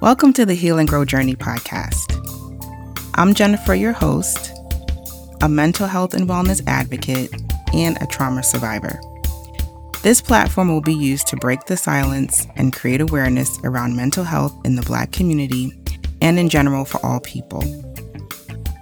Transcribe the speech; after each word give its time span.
Welcome 0.00 0.32
to 0.34 0.46
the 0.46 0.54
Heal 0.54 0.78
and 0.78 0.88
Grow 0.88 1.04
Journey 1.04 1.34
podcast. 1.34 2.14
I'm 3.14 3.34
Jennifer, 3.34 3.74
your 3.74 3.92
host, 3.92 4.52
a 5.42 5.48
mental 5.48 5.86
health 5.86 6.14
and 6.14 6.28
wellness 6.28 6.62
advocate, 6.66 7.34
and 7.74 8.00
a 8.00 8.06
trauma 8.06 8.42
survivor. 8.42 9.00
This 10.02 10.22
platform 10.22 10.68
will 10.68 10.80
be 10.80 10.94
used 10.94 11.26
to 11.28 11.36
break 11.36 11.64
the 11.64 11.76
silence 11.76 12.46
and 12.54 12.72
create 12.72 13.00
awareness 13.00 13.58
around 13.64 13.96
mental 13.96 14.22
health 14.22 14.54
in 14.64 14.76
the 14.76 14.82
Black 14.82 15.10
community 15.10 15.72
and 16.20 16.38
in 16.38 16.48
general 16.48 16.84
for 16.84 17.04
all 17.04 17.18
people. 17.18 17.64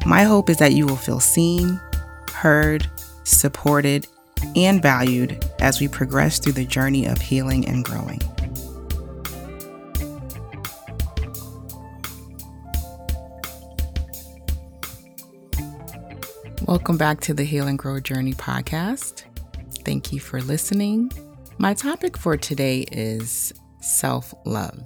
My 0.05 0.25
hope 0.25 0.51
is 0.51 0.59
that 0.59 0.73
you 0.73 0.85
will 0.85 0.97
feel 0.97 1.21
seen, 1.21 1.81
heard, 2.33 2.87
supported, 3.23 4.07
and 4.57 4.83
valued 4.83 5.45
as 5.61 5.81
we 5.81 5.89
progress 5.89 6.39
through 6.39 6.53
the 6.53 6.65
journey 6.65 7.07
of 7.07 7.19
healing 7.19 7.67
and 7.67 7.85
growing. 7.85 8.21
Welcome 16.67 16.97
back 16.97 17.21
to 17.21 17.35
the 17.35 17.45
Heal 17.45 17.67
and 17.67 17.79
Grow 17.79 18.01
Journey 18.01 18.33
podcast. 18.33 19.25
Thank 19.85 20.13
you 20.13 20.19
for 20.21 20.41
listening. 20.41 21.13
My 21.59 21.75
topic 21.75 22.17
for 22.17 22.39
today 22.39 22.87
is 22.91 23.53
self 23.83 24.33
love. 24.47 24.83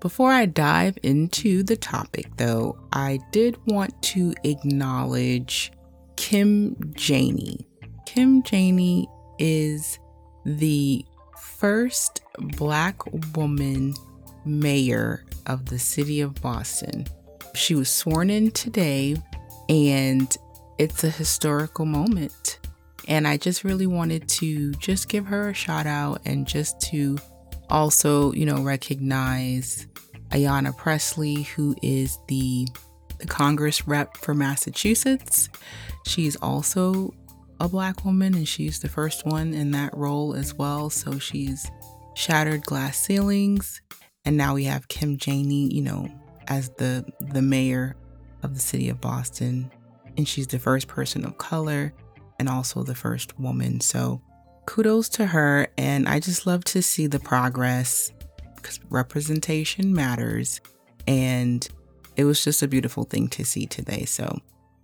Before 0.00 0.30
I 0.30 0.46
dive 0.46 0.98
into 1.02 1.62
the 1.62 1.76
topic, 1.76 2.36
though, 2.36 2.78
I 2.92 3.18
did 3.30 3.56
want 3.66 4.00
to 4.02 4.34
acknowledge 4.44 5.72
Kim 6.16 6.76
Janey. 6.94 7.66
Kim 8.14 8.42
Janey 8.42 9.08
is 9.38 9.98
the 10.44 11.02
first 11.40 12.20
Black 12.58 13.00
woman 13.34 13.94
mayor 14.44 15.24
of 15.46 15.64
the 15.64 15.78
city 15.78 16.20
of 16.20 16.34
Boston. 16.42 17.06
She 17.54 17.74
was 17.74 17.88
sworn 17.88 18.28
in 18.28 18.50
today, 18.50 19.16
and 19.70 20.36
it's 20.76 21.02
a 21.04 21.08
historical 21.08 21.86
moment. 21.86 22.58
And 23.08 23.26
I 23.26 23.38
just 23.38 23.64
really 23.64 23.86
wanted 23.86 24.28
to 24.28 24.72
just 24.72 25.08
give 25.08 25.24
her 25.24 25.48
a 25.48 25.54
shout 25.54 25.86
out 25.86 26.20
and 26.26 26.46
just 26.46 26.82
to 26.90 27.16
also, 27.70 28.32
you 28.32 28.44
know, 28.44 28.60
recognize 28.60 29.86
Ayanna 30.32 30.76
Pressley, 30.76 31.44
who 31.44 31.74
is 31.80 32.18
the, 32.28 32.68
the 33.20 33.26
Congress 33.26 33.88
rep 33.88 34.18
for 34.18 34.34
Massachusetts. 34.34 35.48
She's 36.06 36.36
also 36.36 37.14
a 37.62 37.68
black 37.68 38.04
woman 38.04 38.34
and 38.34 38.48
she's 38.48 38.80
the 38.80 38.88
first 38.88 39.24
one 39.24 39.54
in 39.54 39.70
that 39.70 39.96
role 39.96 40.34
as 40.34 40.52
well. 40.52 40.90
So 40.90 41.18
she's 41.20 41.70
shattered 42.14 42.64
glass 42.64 42.98
ceilings. 42.98 43.80
And 44.24 44.36
now 44.36 44.54
we 44.54 44.64
have 44.64 44.88
Kim 44.88 45.16
Janey, 45.16 45.72
you 45.72 45.82
know, 45.82 46.08
as 46.48 46.70
the 46.70 47.04
the 47.20 47.40
mayor 47.40 47.96
of 48.42 48.54
the 48.54 48.60
city 48.60 48.88
of 48.88 49.00
Boston 49.00 49.70
and 50.16 50.26
she's 50.26 50.48
the 50.48 50.58
first 50.58 50.88
person 50.88 51.24
of 51.24 51.38
color 51.38 51.94
and 52.40 52.48
also 52.48 52.82
the 52.82 52.96
first 52.96 53.38
woman. 53.38 53.80
So 53.80 54.20
kudos 54.66 55.08
to 55.10 55.26
her. 55.26 55.68
And 55.78 56.08
I 56.08 56.18
just 56.18 56.46
love 56.46 56.64
to 56.64 56.82
see 56.82 57.06
the 57.06 57.20
progress 57.20 58.12
because 58.56 58.80
representation 58.90 59.94
matters. 59.94 60.60
And 61.06 61.66
it 62.16 62.24
was 62.24 62.42
just 62.42 62.62
a 62.62 62.68
beautiful 62.68 63.04
thing 63.04 63.28
to 63.28 63.44
see 63.44 63.66
today. 63.66 64.04
So, 64.04 64.40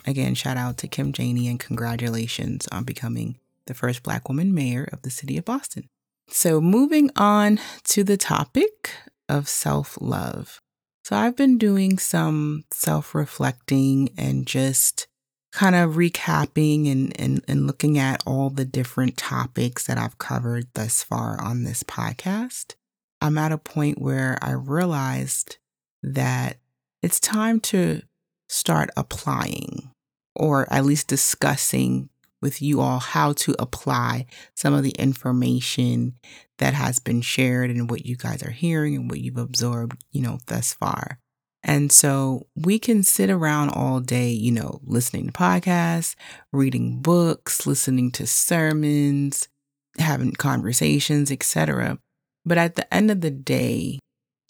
again, 0.09 0.35
shout 0.35 0.57
out 0.57 0.79
to 0.79 0.89
Kim 0.89 1.13
Janey 1.13 1.49
and 1.49 1.61
congratulations 1.61 2.67
on 2.69 2.85
becoming 2.85 3.39
the 3.67 3.75
first 3.75 4.03
Black 4.03 4.29
woman 4.29 4.55
mayor 4.55 4.89
of 4.93 5.03
the 5.03 5.11
city 5.11 5.37
of 5.37 5.45
Boston. 5.45 5.89
So, 6.29 6.61
moving 6.61 7.11
on 7.17 7.61
to 7.85 8.05
the 8.05 8.17
topic 8.17 8.91
of 9.29 9.49
self 9.49 9.97
love. 10.01 10.61
So, 11.05 11.17
I've 11.17 11.37
been 11.37 11.59
doing 11.59 11.99
some 11.99 12.65
self 12.71 13.15
reflecting 13.15 14.11
and 14.19 14.47
just 14.47 15.07
kind 15.53 15.75
of 15.75 15.93
recapping 15.93 16.91
and, 16.91 17.19
and, 17.19 17.45
and 17.49 17.67
looking 17.67 17.99
at 17.99 18.23
all 18.27 18.51
the 18.51 18.65
different 18.65 19.17
topics 19.17 19.87
that 19.87 19.97
I've 19.97 20.19
covered 20.19 20.67
thus 20.75 21.03
far 21.03 21.41
on 21.41 21.63
this 21.63 21.83
podcast, 21.83 22.75
I'm 23.21 23.39
at 23.39 23.53
a 23.53 23.59
point 23.59 24.01
where 24.01 24.39
I 24.43 24.53
realized 24.53 25.57
that 26.03 26.59
it's 27.03 27.19
time 27.19 27.61
to 27.61 28.03
start 28.49 28.91
applying 28.97 29.91
or 30.39 30.73
at 30.73 30.85
least 30.85 31.09
discussing 31.09 32.09
with 32.41 32.63
you 32.63 32.81
all 32.81 33.01
how 33.01 33.33
to 33.33 33.55
apply 33.59 34.27
some 34.55 34.73
of 34.73 34.83
the 34.83 34.93
information 34.93 36.15
that 36.59 36.75
has 36.75 36.99
been 36.99 37.21
shared 37.21 37.71
and 37.71 37.91
what 37.91 38.07
you 38.07 38.17
guys 38.17 38.43
are 38.43 38.51
hearing 38.51 38.95
and 38.95 39.11
what 39.11 39.21
you've 39.21 39.37
absorbed, 39.37 40.03
you 40.13 40.23
know, 40.23 40.39
thus 40.47 40.73
far. 40.73 41.19
And 41.65 41.91
so 41.91 42.47
we 42.55 42.79
can 42.79 43.03
sit 43.03 43.31
around 43.31 43.71
all 43.71 44.01
day, 44.01 44.31
you 44.31 44.53
know, 44.53 44.81
listening 44.85 45.27
to 45.27 45.33
podcasts, 45.33 46.15
reading 46.53 47.01
books, 47.01 47.67
listening 47.67 48.13
to 48.13 48.27
sermons, 48.27 49.49
having 49.99 50.33
conversations, 50.33 51.33
etc. 51.33 51.99
But 52.45 52.59
at 52.59 52.77
the 52.77 52.93
end 52.95 53.11
of 53.11 53.21
the 53.21 53.33
day, 53.33 53.99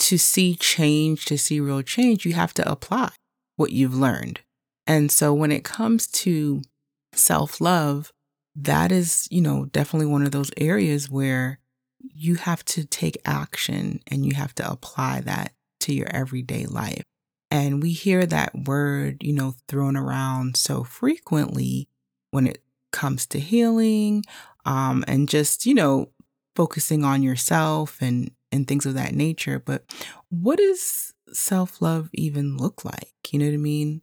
to 0.01 0.19
see 0.19 0.55
change, 0.55 1.25
to 1.27 1.39
see 1.39 1.61
real 1.61 1.83
change, 1.83 2.25
you 2.25 2.35
have 2.35 2.55
to 2.55 2.71
apply 2.71 3.11
what 3.57 3.73
you've 3.73 3.97
learned. 3.97 4.41
And 4.89 5.13
so 5.13 5.35
when 5.35 5.53
it 5.53 5.65
comes 5.65 6.07
to 6.09 6.63
self-love, 7.13 8.11
that 8.57 8.91
is, 8.91 9.29
you 9.31 9.43
know, 9.43 9.67
definitely 9.67 10.07
one 10.07 10.25
of 10.25 10.33
those 10.33 10.51
areas 10.57 11.11
where 11.11 11.61
you 12.01 12.37
have 12.37 12.65
to 12.65 12.85
take 12.85 13.19
action 13.25 14.01
and 14.09 14.25
you 14.27 14.35
have 14.35 14.55
to 14.57 14.69
apply 14.69 15.21
that 15.21 15.53
to 15.81 15.95
your 15.95 16.09
everyday 16.11 16.67
life. 16.67 17.03
And 17.51 17.83
we 17.83 17.93
hear 17.93 18.27
that 18.27 18.55
word, 18.67 19.23
you 19.23 19.33
know, 19.33 19.55
thrown 19.69 19.97
around 19.97 20.57
so 20.57 20.85
frequently 20.85 21.89
when 22.31 22.47
it 22.47 22.63
comes 22.91 23.27
to 23.27 23.39
healing 23.39 24.25
um, 24.65 25.05
and 25.07 25.29
just, 25.29 25.67
you 25.67 25.75
know, 25.75 26.11
focusing 26.57 27.05
on 27.05 27.23
yourself 27.23 27.99
and, 28.01 28.31
and 28.51 28.67
things 28.67 28.87
of 28.87 28.95
that 28.95 29.15
nature. 29.15 29.59
But 29.59 29.85
what 30.31 30.59
does 30.59 31.15
self 31.33 31.81
love 31.81 32.09
even 32.15 32.57
look 32.57 32.85
like? 32.85 33.13
You 33.31 33.39
know 33.39 33.47
what 33.47 33.55
I 33.55 33.59
mean? 33.59 34.03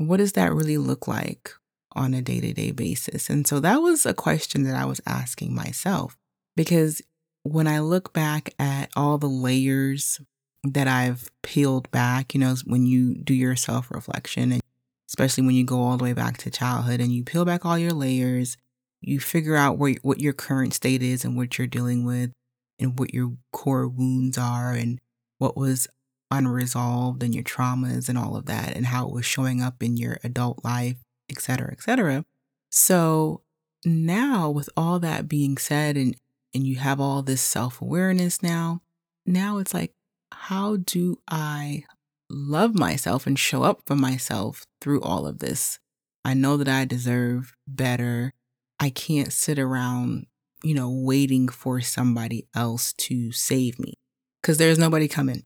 What 0.00 0.16
does 0.16 0.32
that 0.32 0.52
really 0.52 0.78
look 0.78 1.06
like 1.06 1.52
on 1.92 2.14
a 2.14 2.22
day 2.22 2.40
to 2.40 2.52
day 2.52 2.70
basis? 2.70 3.28
And 3.28 3.46
so 3.46 3.60
that 3.60 3.82
was 3.82 4.06
a 4.06 4.14
question 4.14 4.62
that 4.64 4.74
I 4.74 4.86
was 4.86 5.00
asking 5.06 5.54
myself 5.54 6.16
because 6.56 7.02
when 7.42 7.66
I 7.66 7.80
look 7.80 8.12
back 8.12 8.54
at 8.58 8.90
all 8.96 9.18
the 9.18 9.28
layers 9.28 10.20
that 10.64 10.88
I've 10.88 11.30
peeled 11.42 11.90
back, 11.90 12.34
you 12.34 12.40
know, 12.40 12.54
when 12.64 12.86
you 12.86 13.14
do 13.14 13.34
your 13.34 13.56
self 13.56 13.90
reflection, 13.90 14.52
and 14.52 14.62
especially 15.08 15.44
when 15.44 15.54
you 15.54 15.64
go 15.64 15.80
all 15.80 15.96
the 15.96 16.04
way 16.04 16.12
back 16.12 16.38
to 16.38 16.50
childhood 16.50 17.00
and 17.00 17.12
you 17.12 17.22
peel 17.22 17.44
back 17.44 17.64
all 17.64 17.78
your 17.78 17.92
layers, 17.92 18.56
you 19.00 19.20
figure 19.20 19.56
out 19.56 19.78
where, 19.78 19.96
what 20.02 20.20
your 20.20 20.32
current 20.32 20.74
state 20.74 21.02
is 21.02 21.24
and 21.24 21.36
what 21.36 21.58
you're 21.58 21.66
dealing 21.66 22.04
with, 22.04 22.30
and 22.78 22.98
what 22.98 23.12
your 23.12 23.32
core 23.52 23.88
wounds 23.88 24.38
are, 24.38 24.72
and 24.72 24.98
what 25.38 25.56
was 25.56 25.88
unresolved, 26.30 27.22
and 27.22 27.34
your 27.34 27.44
traumas, 27.44 28.08
and 28.08 28.16
all 28.16 28.36
of 28.36 28.46
that, 28.46 28.76
and 28.76 28.86
how 28.86 29.06
it 29.06 29.12
was 29.12 29.24
showing 29.24 29.62
up 29.62 29.82
in 29.82 29.96
your 29.96 30.18
adult 30.22 30.64
life, 30.64 30.96
et 31.28 31.40
cetera, 31.40 31.72
et 31.72 31.82
cetera. 31.82 32.24
So 32.70 33.42
now, 33.84 34.50
with 34.50 34.68
all 34.76 34.98
that 35.00 35.28
being 35.28 35.56
said, 35.56 35.96
and 35.96 36.16
and 36.54 36.66
you 36.66 36.76
have 36.76 37.00
all 37.00 37.22
this 37.22 37.42
self 37.42 37.80
awareness 37.80 38.42
now, 38.42 38.82
now 39.26 39.58
it's 39.58 39.74
like, 39.74 39.94
how 40.32 40.76
do 40.76 41.18
I 41.28 41.84
love 42.28 42.74
myself 42.74 43.26
and 43.26 43.38
show 43.38 43.62
up 43.62 43.82
for 43.86 43.96
myself 43.96 44.66
through 44.80 45.00
all 45.02 45.26
of 45.26 45.38
this? 45.38 45.78
I 46.24 46.34
know 46.34 46.56
that 46.56 46.68
I 46.68 46.84
deserve 46.84 47.54
better. 47.66 48.32
I 48.78 48.90
can't 48.90 49.32
sit 49.32 49.58
around, 49.58 50.26
you 50.62 50.74
know, 50.74 50.90
waiting 50.90 51.48
for 51.48 51.80
somebody 51.80 52.46
else 52.54 52.92
to 52.94 53.32
save 53.32 53.78
me 53.78 53.94
because 54.40 54.58
there's 54.58 54.78
nobody 54.78 55.08
coming 55.08 55.44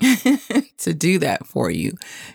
to 0.78 0.94
do 0.94 1.18
that 1.18 1.46
for 1.46 1.70
you. 1.70 1.92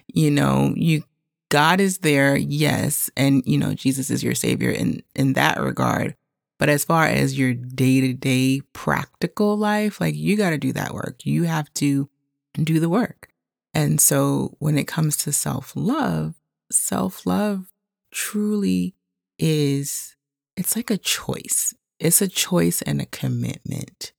You 0.07 0.31
know, 0.31 0.73
you 0.75 1.03
God 1.49 1.81
is 1.81 1.99
there, 1.99 2.37
yes, 2.37 3.09
and 3.17 3.43
you 3.45 3.57
know 3.57 3.73
Jesus 3.73 4.09
is 4.09 4.23
your 4.23 4.35
savior 4.35 4.71
in 4.71 5.03
in 5.15 5.33
that 5.33 5.59
regard. 5.61 6.15
But 6.57 6.69
as 6.69 6.85
far 6.85 7.05
as 7.05 7.37
your 7.37 7.53
day 7.53 8.01
to 8.01 8.13
day 8.13 8.61
practical 8.73 9.57
life, 9.57 9.99
like 9.99 10.15
you 10.15 10.37
got 10.37 10.51
to 10.51 10.57
do 10.57 10.71
that 10.73 10.93
work. 10.93 11.25
You 11.25 11.43
have 11.43 11.73
to 11.75 12.07
do 12.55 12.79
the 12.79 12.89
work. 12.89 13.29
And 13.73 13.99
so 13.99 14.55
when 14.59 14.77
it 14.77 14.87
comes 14.87 15.17
to 15.17 15.31
self 15.31 15.73
love, 15.75 16.35
self 16.71 17.25
love 17.25 17.71
truly 18.11 18.95
is, 19.39 20.15
it's 20.55 20.75
like 20.75 20.91
a 20.91 20.97
choice. 20.97 21.73
It's 21.99 22.21
a 22.21 22.27
choice 22.27 22.81
and 22.81 23.01
a 23.01 23.05
commitment. 23.07 24.13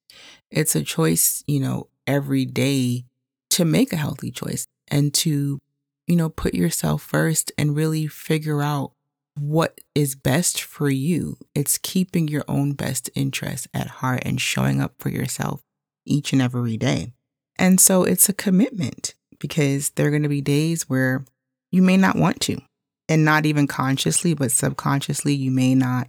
It's 0.50 0.74
a 0.74 0.82
choice, 0.82 1.42
you 1.46 1.60
know, 1.60 1.88
every 2.06 2.44
day 2.44 3.04
to 3.52 3.64
make 3.64 3.92
a 3.92 3.96
healthy 3.96 4.30
choice 4.30 4.66
and 4.88 5.12
to, 5.14 5.58
you 6.06 6.16
know, 6.16 6.28
put 6.28 6.54
yourself 6.54 7.02
first 7.02 7.52
and 7.56 7.76
really 7.76 8.06
figure 8.06 8.62
out 8.62 8.92
what 9.38 9.80
is 9.94 10.14
best 10.14 10.62
for 10.62 10.90
you. 10.90 11.36
It's 11.54 11.78
keeping 11.78 12.28
your 12.28 12.44
own 12.48 12.72
best 12.72 13.10
interest 13.14 13.68
at 13.72 13.86
heart 13.86 14.22
and 14.24 14.40
showing 14.40 14.80
up 14.80 14.94
for 14.98 15.08
yourself 15.08 15.62
each 16.04 16.32
and 16.32 16.42
every 16.42 16.76
day. 16.76 17.12
And 17.56 17.80
so 17.80 18.04
it's 18.04 18.28
a 18.28 18.34
commitment 18.34 19.14
because 19.38 19.90
there 19.90 20.06
are 20.06 20.10
going 20.10 20.22
to 20.22 20.28
be 20.28 20.40
days 20.40 20.88
where 20.88 21.24
you 21.70 21.82
may 21.82 21.96
not 21.96 22.16
want 22.16 22.40
to, 22.42 22.60
and 23.08 23.24
not 23.24 23.46
even 23.46 23.66
consciously, 23.66 24.34
but 24.34 24.52
subconsciously, 24.52 25.34
you 25.34 25.50
may 25.50 25.74
not 25.74 26.08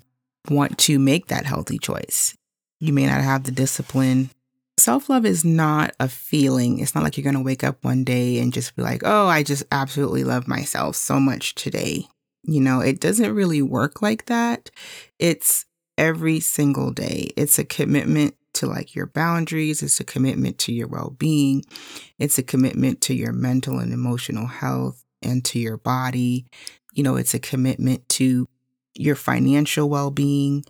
want 0.50 0.78
to 0.78 1.00
make 1.00 1.28
that 1.28 1.46
healthy 1.46 1.78
choice. 1.78 2.36
You 2.80 2.94
may 2.94 3.06
not 3.06 3.22
have 3.22 3.44
the 3.44 3.52
discipline. 3.52 4.30
Self 4.84 5.08
love 5.08 5.26
is 5.26 5.46
not 5.46 5.96
a 6.02 6.10
feeling. 6.10 6.80
It's 6.80 6.94
not 6.94 7.06
like 7.06 7.16
you're 7.16 7.24
going 7.24 7.38
to 7.38 7.42
wake 7.42 7.64
up 7.64 7.86
one 7.86 8.04
day 8.04 8.40
and 8.40 8.52
just 8.52 8.76
be 8.76 8.82
like, 8.82 9.02
oh, 9.06 9.28
I 9.28 9.42
just 9.42 9.64
absolutely 9.72 10.26
love 10.26 10.46
myself 10.46 10.98
so 10.98 11.22
much 11.22 11.56
today. 11.56 12.06
You 12.44 12.60
know, 12.60 12.82
it 12.82 13.00
doesn't 13.00 13.34
really 13.34 13.62
work 13.62 14.02
like 14.02 14.26
that. 14.26 14.70
It's 15.20 15.66
every 15.98 16.42
single 16.42 16.92
day. 16.92 17.30
It's 17.38 17.58
a 17.58 17.64
commitment 17.64 18.36
to 18.56 18.68
like 18.68 18.94
your 18.94 19.06
boundaries, 19.06 19.82
it's 19.82 20.02
a 20.02 20.04
commitment 20.04 20.60
to 20.60 20.74
your 20.74 20.90
well 20.90 21.16
being, 21.18 21.64
it's 22.20 22.38
a 22.38 22.44
commitment 22.44 23.00
to 23.04 23.16
your 23.16 23.32
mental 23.32 23.80
and 23.80 23.94
emotional 23.94 24.48
health 24.48 25.06
and 25.22 25.46
to 25.46 25.60
your 25.60 25.78
body. 25.78 26.46
You 26.92 27.04
know, 27.04 27.16
it's 27.16 27.34
a 27.34 27.40
commitment 27.40 28.10
to 28.10 28.50
your 28.96 29.16
financial 29.16 29.88
well 29.88 30.12
being. 30.12 30.66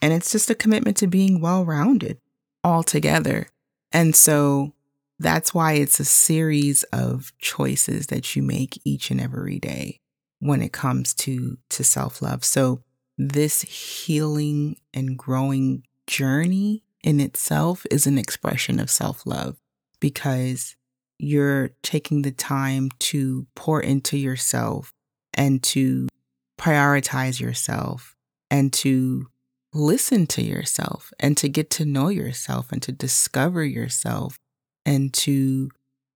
And 0.00 0.14
it's 0.14 0.32
just 0.32 0.48
a 0.48 0.54
commitment 0.54 0.96
to 0.96 1.06
being 1.06 1.42
well 1.42 1.66
rounded 1.66 2.18
altogether. 2.64 3.48
And 3.92 4.14
so 4.14 4.74
that's 5.18 5.52
why 5.52 5.74
it's 5.74 6.00
a 6.00 6.04
series 6.04 6.82
of 6.84 7.32
choices 7.38 8.08
that 8.08 8.36
you 8.36 8.42
make 8.42 8.80
each 8.84 9.10
and 9.10 9.20
every 9.20 9.58
day 9.58 9.98
when 10.40 10.62
it 10.62 10.72
comes 10.72 11.14
to, 11.14 11.58
to 11.70 11.84
self 11.84 12.22
love. 12.22 12.44
So 12.44 12.82
this 13.16 13.62
healing 13.62 14.76
and 14.94 15.18
growing 15.18 15.84
journey 16.06 16.84
in 17.02 17.20
itself 17.20 17.84
is 17.90 18.06
an 18.06 18.18
expression 18.18 18.78
of 18.78 18.90
self 18.90 19.26
love 19.26 19.56
because 20.00 20.76
you're 21.18 21.70
taking 21.82 22.22
the 22.22 22.30
time 22.30 22.90
to 23.00 23.46
pour 23.56 23.80
into 23.80 24.16
yourself 24.16 24.92
and 25.34 25.62
to 25.62 26.08
prioritize 26.58 27.40
yourself 27.40 28.16
and 28.50 28.72
to 28.72 29.26
listen 29.78 30.26
to 30.26 30.42
yourself 30.42 31.12
and 31.20 31.36
to 31.36 31.48
get 31.48 31.70
to 31.70 31.84
know 31.84 32.08
yourself 32.08 32.72
and 32.72 32.82
to 32.82 32.92
discover 32.92 33.64
yourself 33.64 34.36
and 34.84 35.14
to 35.14 35.70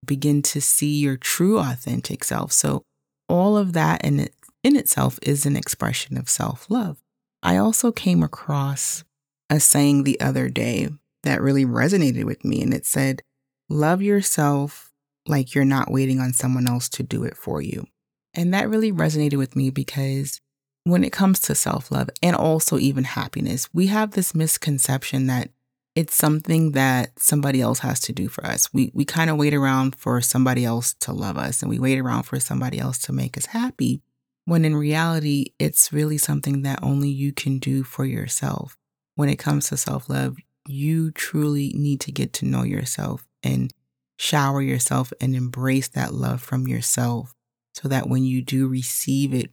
begin 0.04 0.42
to 0.42 0.60
see 0.60 0.98
your 0.98 1.16
true 1.16 1.58
authentic 1.58 2.24
self. 2.24 2.52
So 2.52 2.82
all 3.28 3.56
of 3.56 3.72
that 3.72 4.04
in 4.04 4.18
it, 4.18 4.34
in 4.64 4.76
itself 4.76 5.18
is 5.22 5.46
an 5.46 5.56
expression 5.56 6.16
of 6.16 6.28
self-love. 6.28 6.98
I 7.42 7.56
also 7.56 7.92
came 7.92 8.22
across 8.22 9.04
a 9.48 9.60
saying 9.60 10.04
the 10.04 10.20
other 10.20 10.48
day 10.48 10.88
that 11.22 11.40
really 11.40 11.64
resonated 11.64 12.24
with 12.24 12.44
me 12.44 12.62
and 12.62 12.74
it 12.74 12.84
said, 12.84 13.22
"Love 13.68 14.02
yourself 14.02 14.90
like 15.26 15.54
you're 15.54 15.64
not 15.64 15.90
waiting 15.90 16.18
on 16.18 16.32
someone 16.32 16.66
else 16.66 16.88
to 16.90 17.02
do 17.02 17.22
it 17.22 17.36
for 17.36 17.62
you." 17.62 17.86
And 18.34 18.52
that 18.54 18.68
really 18.68 18.90
resonated 18.90 19.38
with 19.38 19.54
me 19.54 19.70
because 19.70 20.40
when 20.84 21.04
it 21.04 21.12
comes 21.12 21.40
to 21.40 21.54
self 21.54 21.90
love 21.90 22.10
and 22.22 22.34
also 22.34 22.78
even 22.78 23.04
happiness, 23.04 23.68
we 23.72 23.86
have 23.88 24.12
this 24.12 24.34
misconception 24.34 25.26
that 25.28 25.50
it's 25.94 26.14
something 26.14 26.72
that 26.72 27.18
somebody 27.18 27.60
else 27.60 27.80
has 27.80 28.00
to 28.00 28.12
do 28.12 28.28
for 28.28 28.44
us. 28.46 28.72
We, 28.72 28.90
we 28.94 29.04
kind 29.04 29.28
of 29.28 29.36
wait 29.36 29.52
around 29.52 29.94
for 29.94 30.20
somebody 30.22 30.64
else 30.64 30.94
to 31.00 31.12
love 31.12 31.36
us 31.36 31.60
and 31.60 31.68
we 31.68 31.78
wait 31.78 31.98
around 31.98 32.22
for 32.22 32.40
somebody 32.40 32.78
else 32.78 32.98
to 33.00 33.12
make 33.12 33.36
us 33.36 33.46
happy. 33.46 34.00
When 34.44 34.64
in 34.64 34.74
reality, 34.74 35.52
it's 35.58 35.92
really 35.92 36.18
something 36.18 36.62
that 36.62 36.82
only 36.82 37.10
you 37.10 37.32
can 37.32 37.58
do 37.58 37.84
for 37.84 38.04
yourself. 38.04 38.76
When 39.14 39.28
it 39.28 39.38
comes 39.38 39.68
to 39.68 39.76
self 39.76 40.08
love, 40.08 40.36
you 40.66 41.10
truly 41.10 41.72
need 41.76 42.00
to 42.00 42.12
get 42.12 42.32
to 42.34 42.46
know 42.46 42.62
yourself 42.62 43.26
and 43.42 43.70
shower 44.16 44.62
yourself 44.62 45.12
and 45.20 45.34
embrace 45.34 45.88
that 45.88 46.14
love 46.14 46.40
from 46.40 46.66
yourself 46.66 47.34
so 47.74 47.88
that 47.88 48.08
when 48.08 48.24
you 48.24 48.42
do 48.42 48.66
receive 48.68 49.34
it 49.34 49.50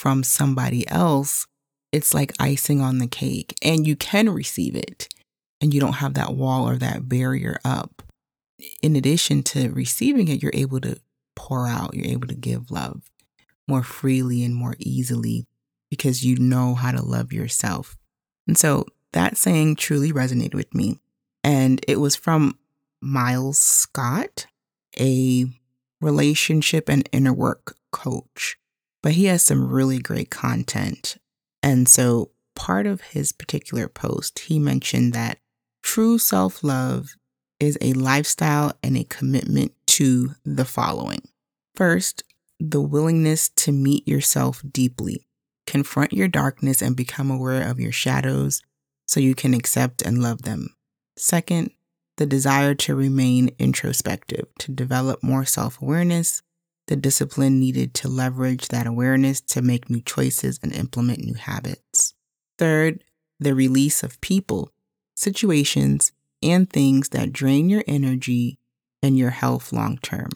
from 0.00 0.24
somebody 0.24 0.88
else, 0.88 1.46
it's 1.92 2.14
like 2.14 2.32
icing 2.40 2.80
on 2.80 2.96
the 3.00 3.06
cake 3.06 3.54
and 3.62 3.86
you 3.86 3.94
can 3.94 4.30
receive 4.30 4.74
it 4.74 5.08
and 5.60 5.74
you 5.74 5.78
don't 5.80 5.96
have 5.96 6.14
that 6.14 6.32
wall 6.32 6.66
or 6.66 6.76
that 6.78 7.06
barrier 7.06 7.60
up. 7.66 8.02
In 8.80 8.96
addition 8.96 9.42
to 9.42 9.68
receiving 9.68 10.28
it, 10.28 10.42
you're 10.42 10.52
able 10.54 10.80
to 10.80 10.98
pour 11.36 11.66
out, 11.66 11.92
you're 11.92 12.10
able 12.10 12.28
to 12.28 12.34
give 12.34 12.70
love 12.70 13.10
more 13.68 13.82
freely 13.82 14.42
and 14.42 14.54
more 14.54 14.74
easily 14.78 15.46
because 15.90 16.24
you 16.24 16.38
know 16.38 16.74
how 16.74 16.92
to 16.92 17.04
love 17.04 17.30
yourself. 17.30 17.98
And 18.48 18.56
so 18.56 18.86
that 19.12 19.36
saying 19.36 19.76
truly 19.76 20.12
resonated 20.12 20.54
with 20.54 20.74
me. 20.74 20.98
And 21.44 21.84
it 21.86 22.00
was 22.00 22.16
from 22.16 22.58
Miles 23.02 23.58
Scott, 23.58 24.46
a 24.98 25.44
relationship 26.00 26.88
and 26.88 27.06
inner 27.12 27.34
work 27.34 27.76
coach, 27.92 28.56
but 29.02 29.12
he 29.12 29.26
has 29.26 29.42
some 29.42 29.68
really 29.68 29.98
great 29.98 30.30
content. 30.30 31.16
And 31.62 31.88
so, 31.88 32.30
part 32.54 32.86
of 32.86 33.00
his 33.00 33.32
particular 33.32 33.88
post, 33.88 34.40
he 34.40 34.58
mentioned 34.58 35.12
that 35.12 35.38
true 35.82 36.18
self 36.18 36.62
love 36.62 37.16
is 37.58 37.76
a 37.80 37.92
lifestyle 37.92 38.72
and 38.82 38.96
a 38.96 39.04
commitment 39.04 39.72
to 39.86 40.34
the 40.44 40.64
following. 40.64 41.22
First, 41.74 42.24
the 42.58 42.80
willingness 42.80 43.48
to 43.50 43.72
meet 43.72 44.06
yourself 44.06 44.62
deeply, 44.70 45.26
confront 45.66 46.12
your 46.12 46.28
darkness, 46.28 46.82
and 46.82 46.96
become 46.96 47.30
aware 47.30 47.68
of 47.68 47.80
your 47.80 47.92
shadows 47.92 48.62
so 49.06 49.20
you 49.20 49.34
can 49.34 49.54
accept 49.54 50.02
and 50.02 50.22
love 50.22 50.42
them. 50.42 50.74
Second, 51.16 51.70
the 52.16 52.26
desire 52.26 52.74
to 52.74 52.94
remain 52.94 53.50
introspective, 53.58 54.46
to 54.58 54.72
develop 54.72 55.22
more 55.22 55.44
self 55.44 55.80
awareness, 55.80 56.42
the 56.90 56.96
discipline 56.96 57.60
needed 57.60 57.94
to 57.94 58.08
leverage 58.08 58.66
that 58.68 58.84
awareness 58.84 59.40
to 59.40 59.62
make 59.62 59.88
new 59.88 60.00
choices 60.00 60.58
and 60.60 60.72
implement 60.72 61.20
new 61.20 61.34
habits. 61.34 62.14
Third, 62.58 63.04
the 63.38 63.54
release 63.54 64.02
of 64.02 64.20
people, 64.20 64.72
situations, 65.14 66.10
and 66.42 66.68
things 66.68 67.10
that 67.10 67.32
drain 67.32 67.70
your 67.70 67.84
energy 67.86 68.58
and 69.04 69.16
your 69.16 69.30
health 69.30 69.72
long 69.72 69.98
term. 69.98 70.30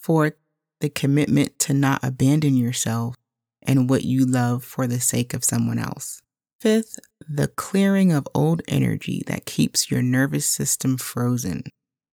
Fourth, 0.00 0.34
the 0.80 0.88
commitment 0.88 1.60
to 1.60 1.72
not 1.72 2.02
abandon 2.02 2.56
yourself 2.56 3.14
and 3.62 3.88
what 3.88 4.02
you 4.02 4.26
love 4.26 4.64
for 4.64 4.88
the 4.88 4.98
sake 4.98 5.32
of 5.32 5.44
someone 5.44 5.78
else. 5.78 6.22
Fifth, 6.60 6.98
the 7.20 7.46
clearing 7.46 8.10
of 8.10 8.26
old 8.34 8.62
energy 8.66 9.22
that 9.28 9.46
keeps 9.46 9.92
your 9.92 10.02
nervous 10.02 10.46
system 10.46 10.98
frozen. 10.98 11.62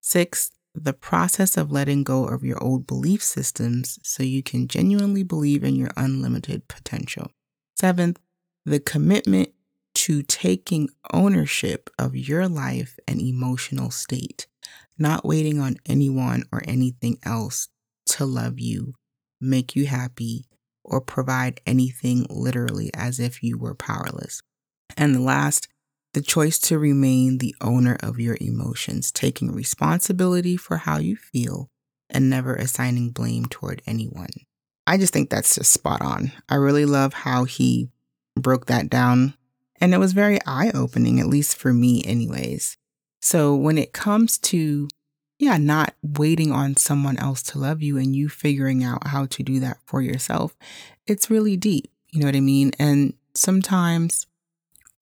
Sixth, 0.02 0.52
the 0.76 0.92
process 0.92 1.56
of 1.56 1.73
letting 1.73 2.04
go 2.04 2.26
of 2.26 2.45
your 2.45 2.62
old 2.62 2.87
belief 2.87 3.23
systems 3.23 3.99
so 4.02 4.23
you 4.23 4.42
can 4.42 4.68
genuinely 4.68 5.23
believe 5.23 5.64
in 5.64 5.75
your 5.75 5.90
unlimited 5.97 6.68
potential. 6.68 7.30
Seventh, 7.75 8.18
the 8.64 8.80
commitment 8.80 9.50
to 9.95 10.23
taking 10.23 10.90
ownership 11.12 11.88
of 11.99 12.14
your 12.14 12.47
life 12.47 12.99
and 13.09 13.21
emotional 13.21 13.90
state, 13.90 14.47
not 14.99 15.25
waiting 15.25 15.59
on 15.59 15.76
anyone 15.87 16.45
or 16.52 16.62
anything 16.68 17.18
else 17.25 17.68
to 18.04 18.26
love 18.26 18.61
you, 18.61 18.95
make 19.40 19.75
you 19.75 19.87
happy, 19.87 20.45
or 20.85 21.00
provide 21.00 21.61
anything 21.66 22.26
literally 22.28 22.90
as 22.95 23.18
if 23.18 23.42
you 23.42 23.59
were 23.59 23.75
powerless. 23.75 24.42
And 24.97 25.14
the 25.14 25.21
last, 25.21 25.68
the 26.16 26.23
choice 26.23 26.58
to 26.58 26.78
remain 26.78 27.37
the 27.37 27.54
owner 27.61 27.99
of 28.00 28.18
your 28.18 28.38
emotions, 28.40 29.12
taking 29.12 29.52
responsibility 29.52 30.56
for 30.56 30.78
how 30.78 30.96
you 30.96 31.14
feel 31.14 31.68
and 32.08 32.30
never 32.30 32.54
assigning 32.54 33.11
blame 33.11 33.44
toward 33.44 33.82
anyone. 33.87 34.30
I 34.87 34.96
just 34.96 35.12
think 35.12 35.28
that's 35.28 35.56
just 35.56 35.70
spot 35.70 36.00
on. 36.00 36.32
I 36.49 36.54
really 36.54 36.87
love 36.87 37.12
how 37.12 37.44
he 37.44 37.90
broke 38.35 38.64
that 38.64 38.88
down. 38.88 39.35
And 39.78 39.92
it 39.92 39.99
was 39.99 40.14
very 40.14 40.38
eye 40.46 40.70
opening, 40.73 41.20
at 41.20 41.26
least 41.26 41.54
for 41.54 41.75
me, 41.75 42.02
anyways. 42.06 42.78
So 43.20 43.54
when 43.54 43.76
it 43.76 43.92
comes 43.92 44.38
to 44.38 44.88
yeah, 45.38 45.58
not 45.58 45.92
waiting 46.02 46.50
on 46.50 46.78
someone 46.78 47.18
else 47.18 47.42
to 47.42 47.58
love 47.58 47.82
you 47.82 47.99
and 47.99 48.16
you 48.16 48.30
figuring 48.30 48.82
out 48.82 49.08
how 49.08 49.26
to 49.26 49.42
do 49.42 49.61
that 49.61 49.76
for 49.85 50.00
yourself. 50.00 50.56
It's 51.06 51.28
really 51.28 51.58
deep. 51.58 51.92
You 52.11 52.20
know 52.20 52.26
what 52.26 52.37
I 52.37 52.40
mean? 52.40 52.73
And 52.78 53.12
sometimes 53.35 54.26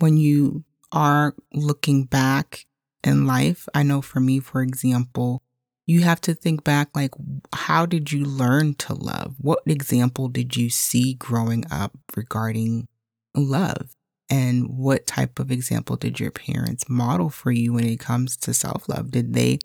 when 0.00 0.16
you 0.16 0.64
are 0.92 1.34
looking 1.52 2.04
back 2.04 2.66
in 3.02 3.26
life, 3.26 3.68
I 3.74 3.82
know 3.82 4.00
for 4.00 4.20
me, 4.20 4.40
for 4.40 4.62
example, 4.62 5.42
you 5.86 6.02
have 6.02 6.20
to 6.22 6.34
think 6.34 6.64
back 6.64 6.88
like, 6.94 7.10
how 7.54 7.84
did 7.84 8.10
you 8.10 8.24
learn 8.24 8.74
to 8.74 8.94
love? 8.94 9.34
What 9.38 9.62
example 9.66 10.28
did 10.28 10.56
you 10.56 10.70
see 10.70 11.14
growing 11.14 11.64
up 11.70 11.92
regarding 12.16 12.88
love? 13.34 13.94
And 14.30 14.68
what 14.78 15.06
type 15.06 15.38
of 15.38 15.50
example 15.50 15.96
did 15.96 16.18
your 16.18 16.30
parents 16.30 16.88
model 16.88 17.28
for 17.28 17.50
you 17.50 17.74
when 17.74 17.84
it 17.84 18.00
comes 18.00 18.36
to 18.38 18.54
self 18.54 18.88
love? 18.88 19.10
Did 19.10 19.34
they 19.34 19.58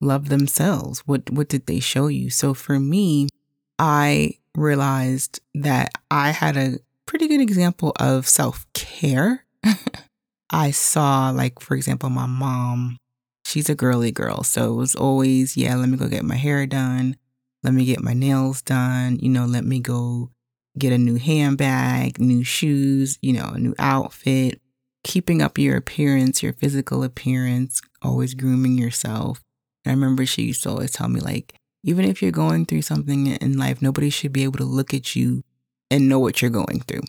love 0.00 0.28
themselves? 0.28 1.00
What 1.00 1.30
what 1.30 1.48
did 1.48 1.66
they 1.66 1.80
show 1.80 2.06
you? 2.06 2.30
So 2.30 2.54
for 2.54 2.78
me, 2.78 3.28
I 3.78 4.38
realized 4.56 5.40
that 5.54 5.92
I 6.12 6.30
had 6.30 6.56
a 6.56 6.78
pretty 7.06 7.26
good 7.26 7.40
example 7.40 7.92
of 7.98 8.28
self 8.28 8.72
care. 8.72 9.44
I 10.50 10.70
saw, 10.70 11.30
like, 11.30 11.60
for 11.60 11.74
example, 11.74 12.10
my 12.10 12.26
mom, 12.26 12.98
she's 13.44 13.68
a 13.68 13.74
girly 13.74 14.12
girl. 14.12 14.42
So 14.42 14.72
it 14.72 14.76
was 14.76 14.94
always, 14.94 15.56
yeah, 15.56 15.74
let 15.76 15.88
me 15.88 15.96
go 15.96 16.08
get 16.08 16.24
my 16.24 16.36
hair 16.36 16.66
done. 16.66 17.16
Let 17.62 17.74
me 17.74 17.84
get 17.84 18.02
my 18.02 18.12
nails 18.12 18.62
done. 18.62 19.18
You 19.20 19.30
know, 19.30 19.46
let 19.46 19.64
me 19.64 19.80
go 19.80 20.30
get 20.78 20.92
a 20.92 20.98
new 20.98 21.16
handbag, 21.16 22.20
new 22.20 22.44
shoes, 22.44 23.18
you 23.22 23.32
know, 23.32 23.52
a 23.54 23.58
new 23.58 23.74
outfit, 23.78 24.60
keeping 25.02 25.40
up 25.40 25.58
your 25.58 25.76
appearance, 25.76 26.42
your 26.42 26.52
physical 26.52 27.02
appearance, 27.02 27.80
always 28.02 28.34
grooming 28.34 28.76
yourself. 28.76 29.40
And 29.84 29.92
I 29.92 29.94
remember 29.94 30.26
she 30.26 30.42
used 30.42 30.62
to 30.64 30.70
always 30.70 30.90
tell 30.90 31.08
me, 31.08 31.20
like, 31.20 31.54
even 31.84 32.04
if 32.04 32.22
you're 32.22 32.30
going 32.30 32.66
through 32.66 32.82
something 32.82 33.26
in 33.28 33.58
life, 33.58 33.82
nobody 33.82 34.10
should 34.10 34.32
be 34.32 34.44
able 34.44 34.58
to 34.58 34.64
look 34.64 34.92
at 34.94 35.14
you 35.14 35.42
and 35.90 36.08
know 36.08 36.18
what 36.18 36.42
you're 36.42 36.50
going 36.50 36.80
through. 36.80 37.02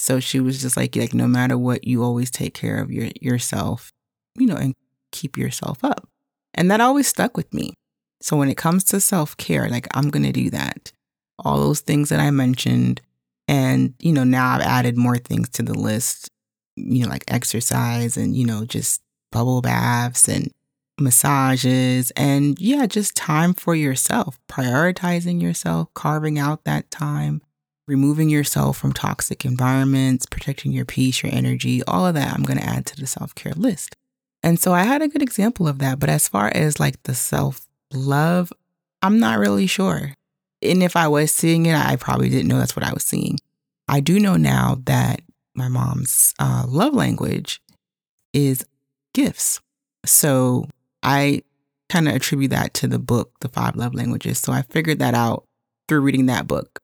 So 0.00 0.18
she 0.18 0.40
was 0.40 0.62
just 0.62 0.78
like, 0.78 0.96
like 0.96 1.12
no 1.12 1.28
matter 1.28 1.58
what, 1.58 1.86
you 1.86 2.02
always 2.02 2.30
take 2.30 2.54
care 2.54 2.80
of 2.80 2.90
your 2.90 3.10
yourself, 3.20 3.92
you 4.34 4.46
know, 4.46 4.56
and 4.56 4.74
keep 5.12 5.36
yourself 5.36 5.84
up. 5.84 6.08
And 6.54 6.70
that 6.70 6.80
always 6.80 7.06
stuck 7.06 7.36
with 7.36 7.52
me. 7.52 7.74
So 8.22 8.34
when 8.36 8.48
it 8.48 8.56
comes 8.56 8.82
to 8.84 9.00
self 9.00 9.36
care, 9.36 9.68
like 9.68 9.86
I'm 9.94 10.08
gonna 10.08 10.32
do 10.32 10.48
that. 10.50 10.92
All 11.38 11.58
those 11.58 11.80
things 11.80 12.08
that 12.08 12.18
I 12.18 12.30
mentioned, 12.30 13.02
and 13.46 13.92
you 13.98 14.12
know, 14.12 14.24
now 14.24 14.54
I've 14.54 14.62
added 14.62 14.96
more 14.96 15.18
things 15.18 15.50
to 15.50 15.62
the 15.62 15.78
list. 15.78 16.30
You 16.76 17.04
know, 17.04 17.10
like 17.10 17.24
exercise 17.28 18.16
and 18.16 18.34
you 18.34 18.46
know, 18.46 18.64
just 18.64 19.02
bubble 19.30 19.60
baths 19.60 20.28
and 20.28 20.50
massages 20.98 22.10
and 22.12 22.58
yeah, 22.58 22.86
just 22.86 23.14
time 23.16 23.52
for 23.52 23.74
yourself, 23.74 24.38
prioritizing 24.48 25.42
yourself, 25.42 25.92
carving 25.92 26.38
out 26.38 26.64
that 26.64 26.90
time, 26.90 27.42
removing 27.86 28.30
yourself 28.30 28.78
from 28.78 28.92
toxic 28.92 29.44
environments, 29.44 30.26
protecting 30.26 30.72
your 30.72 30.84
peace, 30.84 31.22
your 31.22 31.32
energy, 31.34 31.82
all 31.84 32.06
of 32.06 32.14
that 32.14 32.34
I'm 32.34 32.44
going 32.44 32.58
to 32.58 32.64
add 32.64 32.86
to 32.86 32.96
the 32.96 33.06
self 33.06 33.34
care 33.34 33.52
list. 33.52 33.96
And 34.42 34.58
so 34.58 34.72
I 34.72 34.84
had 34.84 35.02
a 35.02 35.08
good 35.08 35.22
example 35.22 35.68
of 35.68 35.78
that. 35.80 35.98
But 35.98 36.08
as 36.08 36.28
far 36.28 36.50
as 36.54 36.80
like 36.80 37.02
the 37.02 37.14
self 37.14 37.66
love, 37.92 38.52
I'm 39.02 39.18
not 39.18 39.38
really 39.38 39.66
sure. 39.66 40.14
And 40.62 40.82
if 40.82 40.96
I 40.96 41.08
was 41.08 41.32
seeing 41.32 41.66
it, 41.66 41.74
I 41.74 41.96
probably 41.96 42.28
didn't 42.28 42.48
know 42.48 42.58
that's 42.58 42.76
what 42.76 42.84
I 42.84 42.92
was 42.92 43.04
seeing. 43.04 43.38
I 43.88 44.00
do 44.00 44.20
know 44.20 44.36
now 44.36 44.78
that 44.84 45.22
my 45.54 45.68
mom's 45.68 46.34
uh, 46.38 46.64
love 46.68 46.94
language 46.94 47.60
is 48.32 48.64
gifts. 49.14 49.60
So 50.04 50.68
I 51.02 51.42
kind 51.88 52.08
of 52.08 52.14
attribute 52.14 52.52
that 52.52 52.72
to 52.74 52.86
the 52.86 52.98
book, 52.98 53.32
The 53.40 53.48
Five 53.48 53.74
Love 53.74 53.94
Languages. 53.94 54.38
So 54.38 54.52
I 54.52 54.62
figured 54.62 55.00
that 55.00 55.14
out 55.14 55.44
through 55.88 56.00
reading 56.02 56.26
that 56.26 56.46
book 56.46 56.80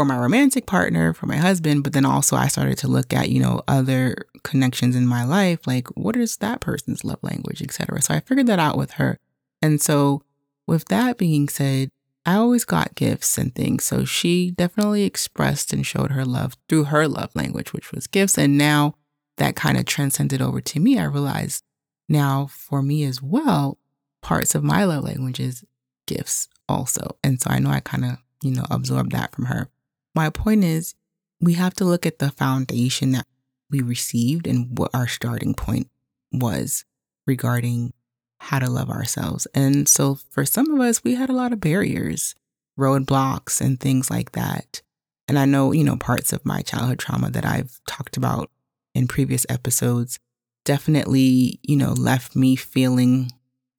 for 0.00 0.06
my 0.06 0.16
romantic 0.16 0.64
partner, 0.64 1.12
for 1.12 1.26
my 1.26 1.36
husband, 1.36 1.84
but 1.84 1.92
then 1.92 2.06
also 2.06 2.34
I 2.34 2.48
started 2.48 2.78
to 2.78 2.88
look 2.88 3.12
at, 3.12 3.28
you 3.28 3.38
know, 3.38 3.60
other 3.68 4.16
connections 4.44 4.96
in 4.96 5.06
my 5.06 5.24
life, 5.24 5.66
like 5.66 5.88
what 5.88 6.16
is 6.16 6.38
that 6.38 6.62
person's 6.62 7.04
love 7.04 7.18
language, 7.20 7.60
etc. 7.60 8.00
So 8.00 8.14
I 8.14 8.20
figured 8.20 8.46
that 8.46 8.58
out 8.58 8.78
with 8.78 8.92
her. 8.92 9.18
And 9.60 9.78
so 9.78 10.22
with 10.66 10.86
that 10.86 11.18
being 11.18 11.50
said, 11.50 11.90
I 12.24 12.36
always 12.36 12.64
got 12.64 12.94
gifts 12.94 13.36
and 13.36 13.54
things. 13.54 13.84
So 13.84 14.06
she 14.06 14.52
definitely 14.52 15.02
expressed 15.02 15.74
and 15.74 15.84
showed 15.84 16.12
her 16.12 16.24
love 16.24 16.56
through 16.66 16.84
her 16.84 17.06
love 17.06 17.36
language, 17.36 17.74
which 17.74 17.92
was 17.92 18.06
gifts. 18.06 18.38
And 18.38 18.56
now 18.56 18.94
that 19.36 19.54
kind 19.54 19.76
of 19.76 19.84
transcended 19.84 20.40
over 20.40 20.62
to 20.62 20.80
me. 20.80 20.98
I 20.98 21.04
realized 21.04 21.62
now, 22.08 22.46
for 22.46 22.80
me 22.80 23.04
as 23.04 23.20
well, 23.20 23.76
parts 24.22 24.54
of 24.54 24.64
my 24.64 24.84
love 24.84 25.04
language 25.04 25.40
is 25.40 25.62
gifts 26.06 26.48
also. 26.70 27.18
And 27.22 27.38
so 27.38 27.50
I 27.50 27.58
know 27.58 27.68
I 27.68 27.80
kind 27.80 28.06
of, 28.06 28.16
you 28.42 28.52
know, 28.52 28.64
absorbed 28.70 29.12
that 29.12 29.34
from 29.34 29.44
her. 29.44 29.68
My 30.14 30.30
point 30.30 30.64
is, 30.64 30.94
we 31.40 31.54
have 31.54 31.74
to 31.74 31.84
look 31.84 32.04
at 32.04 32.18
the 32.18 32.30
foundation 32.30 33.12
that 33.12 33.26
we 33.70 33.80
received 33.80 34.46
and 34.46 34.76
what 34.78 34.90
our 34.94 35.06
starting 35.06 35.54
point 35.54 35.88
was 36.32 36.84
regarding 37.26 37.92
how 38.38 38.58
to 38.58 38.68
love 38.68 38.90
ourselves. 38.90 39.46
And 39.54 39.88
so 39.88 40.16
for 40.30 40.44
some 40.44 40.70
of 40.70 40.80
us, 40.80 41.04
we 41.04 41.14
had 41.14 41.30
a 41.30 41.34
lot 41.34 41.52
of 41.52 41.60
barriers, 41.60 42.34
roadblocks, 42.78 43.60
and 43.60 43.78
things 43.78 44.10
like 44.10 44.32
that. 44.32 44.82
And 45.28 45.38
I 45.38 45.44
know, 45.44 45.72
you 45.72 45.84
know, 45.84 45.96
parts 45.96 46.32
of 46.32 46.44
my 46.44 46.62
childhood 46.62 46.98
trauma 46.98 47.30
that 47.30 47.44
I've 47.44 47.80
talked 47.86 48.16
about 48.16 48.50
in 48.94 49.06
previous 49.06 49.46
episodes 49.48 50.18
definitely, 50.64 51.60
you 51.62 51.76
know, 51.76 51.92
left 51.92 52.34
me 52.34 52.56
feeling, 52.56 53.30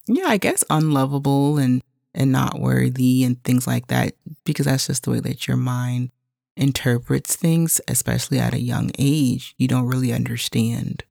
yeah, 0.07 0.25
I 0.27 0.37
guess 0.37 0.63
unlovable 0.69 1.57
and 1.57 1.81
and 2.13 2.31
not 2.31 2.59
worthy 2.59 3.23
and 3.23 3.41
things 3.43 3.65
like 3.65 3.87
that 3.87 4.13
because 4.43 4.65
that's 4.65 4.87
just 4.87 5.03
the 5.03 5.11
way 5.11 5.21
that 5.21 5.47
your 5.47 5.55
mind 5.55 6.11
interprets 6.55 7.35
things, 7.35 7.81
especially 7.87 8.39
at 8.39 8.53
a 8.53 8.59
young 8.59 8.91
age. 8.97 9.55
You 9.57 9.67
don't 9.67 9.87
really 9.87 10.13
understand. 10.13 11.03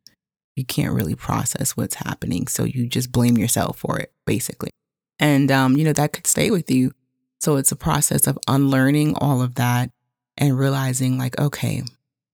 You 0.56 0.64
can't 0.64 0.94
really 0.94 1.14
process 1.14 1.76
what's 1.76 1.96
happening, 1.96 2.46
so 2.46 2.64
you 2.64 2.86
just 2.86 3.12
blame 3.12 3.38
yourself 3.38 3.78
for 3.78 3.98
it, 3.98 4.12
basically. 4.26 4.70
And 5.18 5.50
um, 5.50 5.76
you 5.76 5.84
know 5.84 5.92
that 5.92 6.12
could 6.12 6.26
stay 6.26 6.50
with 6.50 6.70
you. 6.70 6.92
So 7.40 7.56
it's 7.56 7.72
a 7.72 7.76
process 7.76 8.26
of 8.26 8.38
unlearning 8.48 9.14
all 9.16 9.40
of 9.40 9.54
that 9.54 9.90
and 10.36 10.58
realizing, 10.58 11.18
like, 11.18 11.38
okay, 11.38 11.82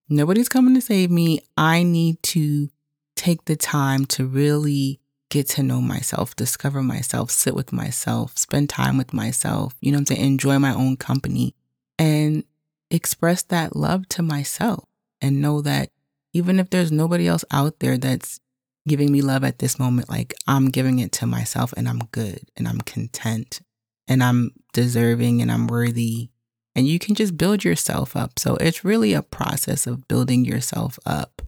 nobody's 0.09 0.49
coming 0.49 0.75
to 0.75 0.81
save 0.81 1.09
me. 1.11 1.39
I 1.55 1.83
need 1.83 2.21
to 2.23 2.69
take 3.15 3.45
the 3.45 3.55
time 3.55 4.05
to 4.05 4.25
really 4.25 4.99
get 5.29 5.47
to 5.49 5.63
know 5.63 5.81
myself, 5.81 6.35
discover 6.35 6.81
myself, 6.81 7.31
sit 7.31 7.53
with 7.55 7.73
myself, 7.73 8.37
spend 8.37 8.69
time 8.69 8.97
with 8.97 9.13
myself, 9.13 9.75
you 9.81 9.91
know 9.91 9.97
I'm 9.97 10.05
saying? 10.05 10.25
Enjoy 10.25 10.57
my 10.59 10.73
own 10.73 10.95
company 10.97 11.53
and 11.99 12.43
express 12.89 13.41
that 13.43 13.75
love 13.75 14.07
to 14.09 14.21
myself 14.21 14.85
and 15.21 15.41
know 15.41 15.61
that 15.61 15.89
even 16.33 16.59
if 16.59 16.69
there's 16.69 16.91
nobody 16.91 17.27
else 17.27 17.43
out 17.51 17.79
there 17.79 17.97
that's 17.97 18.39
giving 18.87 19.11
me 19.11 19.21
love 19.21 19.43
at 19.43 19.59
this 19.59 19.79
moment, 19.79 20.09
like 20.09 20.33
I'm 20.47 20.69
giving 20.69 20.99
it 20.99 21.11
to 21.13 21.25
myself 21.25 21.73
and 21.75 21.87
I'm 21.87 21.99
good 22.11 22.41
and 22.55 22.67
I'm 22.67 22.79
content 22.81 23.61
and 24.07 24.23
I'm 24.23 24.51
deserving 24.73 25.41
and 25.41 25.51
I'm 25.51 25.67
worthy. 25.67 26.29
And 26.75 26.87
you 26.87 26.99
can 26.99 27.15
just 27.15 27.37
build 27.37 27.63
yourself 27.63 28.15
up. 28.15 28.37
So 28.37 28.55
it's 28.57 28.85
really 28.85 29.13
a 29.13 29.23
process 29.23 29.87
of 29.87 30.07
building 30.07 30.45
yourself 30.45 30.99
up 31.05 31.41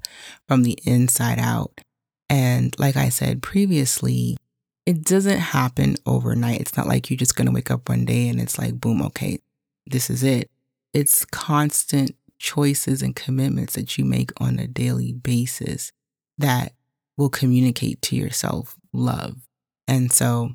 from 0.47 0.63
the 0.63 0.77
inside 0.83 1.39
out. 1.39 1.81
And 2.29 2.77
like 2.79 2.97
I 2.97 3.09
said 3.09 3.43
previously, 3.43 4.37
it 4.85 5.03
doesn't 5.03 5.37
happen 5.37 5.97
overnight. 6.05 6.61
It's 6.61 6.75
not 6.75 6.87
like 6.87 7.09
you're 7.09 7.17
just 7.17 7.35
going 7.35 7.45
to 7.45 7.53
wake 7.53 7.69
up 7.69 7.89
one 7.89 8.05
day 8.05 8.27
and 8.27 8.41
it's 8.41 8.57
like, 8.57 8.81
boom, 8.81 9.03
okay, 9.03 9.39
this 9.85 10.09
is 10.09 10.23
it. 10.23 10.49
It's 10.93 11.25
constant 11.25 12.15
choices 12.37 13.01
and 13.01 13.15
commitments 13.15 13.73
that 13.75 13.97
you 13.97 14.05
make 14.05 14.31
on 14.41 14.59
a 14.59 14.67
daily 14.67 15.11
basis 15.11 15.91
that 16.37 16.73
will 17.17 17.29
communicate 17.29 18.01
to 18.01 18.15
yourself 18.15 18.75
love. 18.93 19.47
And 19.87 20.11
so 20.11 20.51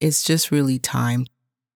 it's 0.00 0.22
just 0.22 0.50
really 0.50 0.78
time 0.78 1.26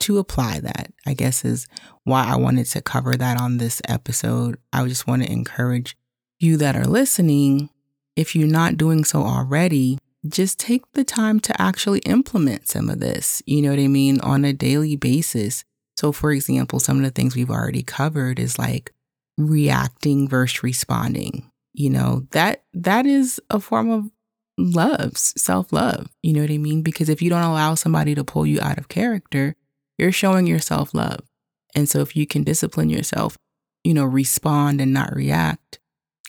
to 0.01 0.19
apply 0.19 0.59
that, 0.61 0.93
I 1.07 1.15
guess, 1.15 1.45
is 1.45 1.69
why 2.03 2.25
I 2.27 2.37
wanted 2.37 2.67
to 2.67 2.83
cover 2.83 3.15
that 3.15 3.41
on 3.41 3.59
this 3.59 3.81
episode. 3.89 4.59
I 4.73 4.85
just 4.89 5.07
want 5.07 5.23
to 5.23 5.31
encourage 5.31 5.97
you 6.41 6.57
that 6.57 6.77
are 6.77 6.87
listening, 6.87 7.71
if 8.17 8.35
you're 8.35 8.49
not 8.49 8.77
doing 8.77 9.05
so 9.05 9.23
already, 9.23 9.99
just 10.27 10.59
take 10.59 10.83
the 10.93 11.05
time 11.05 11.39
to 11.41 11.63
actually 11.63 12.01
implement 12.01 12.69
some 12.69 12.91
of 12.91 13.01
this, 13.01 13.43
you 13.47 13.63
know 13.63 13.71
what 13.71 13.79
I 13.79 13.87
mean, 13.89 14.21
on 14.21 14.45
a 14.45 14.53
daily 14.53 14.97
basis. 14.97 15.65
So, 16.03 16.11
for 16.11 16.33
example, 16.33 16.81
some 16.81 16.97
of 16.97 17.05
the 17.05 17.13
things 17.13 17.37
we've 17.37 17.49
already 17.49 17.85
covered 17.85 18.41
is 18.41 18.59
like 18.59 18.93
reacting 19.39 20.29
versus 20.29 20.65
responding. 20.65 21.49
You 21.75 21.91
know, 21.91 22.27
that 22.33 22.65
that 22.75 23.07
is 23.07 23.41
a 23.51 23.61
form 23.61 23.89
of 23.89 24.11
love, 24.59 25.17
self-love, 25.17 26.09
you 26.21 26.33
know 26.33 26.41
what 26.41 26.51
I 26.51 26.59
mean? 26.59 26.83
Because 26.83 27.09
if 27.09 27.23
you 27.23 27.31
don't 27.31 27.45
allow 27.45 27.77
somebody 27.77 28.17
to 28.17 28.25
pull 28.25 28.45
you 28.45 28.61
out 28.61 28.79
of 28.79 28.89
character, 28.89 29.55
you're 29.97 30.11
showing 30.11 30.49
yourself 30.49 30.93
love. 30.93 31.21
And 31.73 31.89
so 31.89 32.01
if 32.01 32.17
you 32.17 32.27
can 32.27 32.43
discipline 32.43 32.91
yourself, 32.91 33.39
you 33.85 33.95
know, 33.95 34.05
respond 34.05 34.81
and 34.81 34.93
not 34.93 35.15
react, 35.15 35.79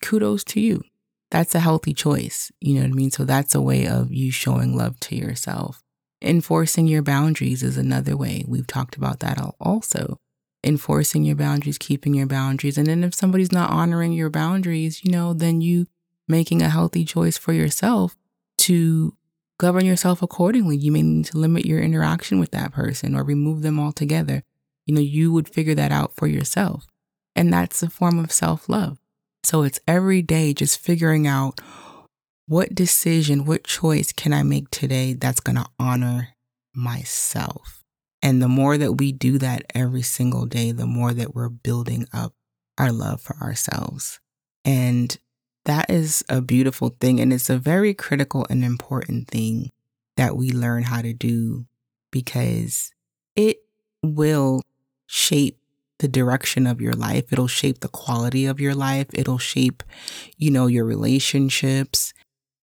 kudos 0.03 0.44
to 0.46 0.62
you. 0.62 0.84
That's 1.32 1.56
a 1.56 1.60
healthy 1.60 1.96
choice. 1.96 2.51
You 2.62 2.75
know 2.75 2.82
what 2.82 2.92
I 2.92 2.94
mean? 2.94 3.10
So 3.10 3.25
that's 3.25 3.56
a 3.56 3.62
way 3.62 3.88
of 3.88 4.13
you 4.13 4.32
showing 4.32 4.77
love 4.77 5.00
to 5.01 5.15
yourself. 5.15 5.83
Enforcing 6.24 6.88
your 6.88 7.01
boundaries 7.01 7.62
is 7.62 7.77
another 7.77 8.15
way. 8.15 8.46
We've 8.48 8.68
talked 8.68 8.96
about 8.96 9.20
that 9.20 9.38
also. 9.60 10.18
Enforcing 10.63 11.25
your 11.25 11.36
boundaries, 11.36 11.77
keeping 11.77 12.13
your 12.13 12.27
boundaries. 12.27 12.77
And 12.77 12.88
then 12.88 13.03
if 13.03 13.13
somebody's 13.13 13.51
not 13.51 13.72
honoring 13.72 14.13
your 14.13 14.30
boundaries, 14.30 15.03
you 15.03 15.12
know, 15.12 15.34
then 15.34 15.60
you 15.60 15.88
making 16.27 16.62
a 16.62 16.70
healthy 16.70 17.03
choice 17.03 17.38
for 17.38 17.51
yourself 17.51 18.15
to 18.60 19.18
govern 19.58 19.86
yourself 19.86 20.22
accordingly. 20.22 20.77
You 20.77 20.94
may 20.94 21.01
need 21.01 21.25
to 21.25 21.38
limit 21.38 21.65
your 21.65 21.82
interaction 21.82 22.39
with 22.39 22.51
that 22.51 22.72
person 22.72 23.15
or 23.15 23.24
remove 23.24 23.62
them 23.62 23.77
altogether. 23.77 24.44
You 24.86 24.96
know, 24.96 25.01
you 25.01 25.34
would 25.34 25.50
figure 25.50 25.75
that 25.75 25.92
out 25.92 26.15
for 26.15 26.27
yourself. 26.27 26.88
And 27.36 27.51
that's 27.51 27.84
a 27.84 27.89
form 27.89 28.20
of 28.20 28.32
self 28.32 28.70
love. 28.70 29.00
So 29.44 29.63
it's 29.63 29.80
every 29.88 30.22
day 30.22 30.53
just 30.53 30.80
figuring 30.80 31.27
out 31.27 31.60
what 32.46 32.76
decision, 32.76 33.46
what 33.46 33.64
choice 33.64 34.12
can 34.12 34.34
I 34.34 34.44
make 34.44 34.70
today 34.70 35.14
that's 35.14 35.40
going 35.40 35.56
to 35.56 35.66
honor 35.80 36.30
myself. 36.74 37.84
And 38.22 38.42
the 38.42 38.48
more 38.48 38.78
that 38.78 38.94
we 38.94 39.12
do 39.12 39.38
that 39.40 39.66
every 39.76 40.02
single 40.02 40.46
day, 40.46 40.72
the 40.72 40.88
more 40.88 41.14
that 41.14 41.36
we're 41.36 41.50
building 41.50 42.08
up 42.14 42.34
our 42.78 42.92
love 42.92 43.22
for 43.22 43.36
ourselves. 43.38 44.20
And 44.66 45.18
that 45.66 45.90
is 45.90 46.24
a 46.30 46.42
beautiful 46.42 46.96
thing. 47.00 47.20
And 47.20 47.32
it's 47.34 47.50
a 47.50 47.58
very 47.58 47.94
critical 47.94 48.46
and 48.50 48.64
important 48.64 49.28
thing 49.28 49.72
that 50.18 50.36
we 50.38 50.52
learn 50.52 50.84
how 50.84 51.02
to 51.02 51.14
do 51.14 51.66
because 52.12 52.92
it 53.36 53.58
will 54.02 54.62
shape 55.08 55.60
the 56.00 56.08
direction 56.08 56.68
of 56.68 56.82
your 56.82 56.94
life. 56.94 57.32
It'll 57.32 57.48
shape 57.48 57.80
the 57.80 57.88
quality 57.88 58.46
of 58.46 58.60
your 58.60 58.76
life. 58.76 59.08
It'll 59.14 59.38
shape, 59.38 59.84
you 60.38 60.52
know, 60.52 60.68
your 60.68 60.86
relationships. 60.86 62.14